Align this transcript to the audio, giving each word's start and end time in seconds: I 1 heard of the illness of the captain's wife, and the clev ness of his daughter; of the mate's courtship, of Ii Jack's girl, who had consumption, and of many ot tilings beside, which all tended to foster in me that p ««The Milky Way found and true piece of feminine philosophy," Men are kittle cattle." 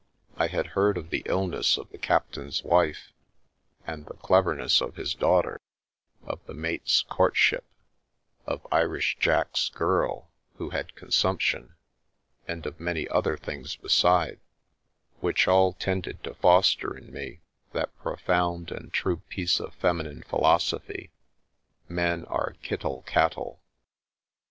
I 0.35 0.47
1 0.47 0.65
heard 0.69 0.97
of 0.97 1.11
the 1.11 1.21
illness 1.27 1.77
of 1.77 1.87
the 1.91 1.99
captain's 1.99 2.63
wife, 2.63 3.13
and 3.85 4.03
the 4.07 4.15
clev 4.15 4.57
ness 4.57 4.81
of 4.81 4.95
his 4.95 5.13
daughter; 5.13 5.61
of 6.23 6.43
the 6.47 6.55
mate's 6.55 7.03
courtship, 7.03 7.63
of 8.47 8.65
Ii 8.73 8.99
Jack's 9.19 9.69
girl, 9.69 10.31
who 10.55 10.71
had 10.71 10.95
consumption, 10.95 11.75
and 12.47 12.65
of 12.65 12.79
many 12.79 13.07
ot 13.09 13.25
tilings 13.25 13.79
beside, 13.79 14.39
which 15.19 15.47
all 15.47 15.73
tended 15.73 16.23
to 16.23 16.33
foster 16.33 16.97
in 16.97 17.13
me 17.13 17.41
that 17.73 17.89
p 17.89 17.97
««The 18.01 18.09
Milky 18.09 18.21
Way 18.23 18.25
found 18.25 18.71
and 18.71 18.91
true 18.91 19.17
piece 19.29 19.59
of 19.59 19.75
feminine 19.75 20.23
philosophy," 20.23 21.11
Men 21.87 22.25
are 22.25 22.55
kittle 22.63 23.03
cattle." 23.03 23.61